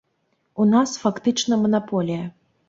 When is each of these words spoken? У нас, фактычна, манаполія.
У 0.63 0.65
нас, 0.69 0.93
фактычна, 1.03 1.61
манаполія. 1.67 2.25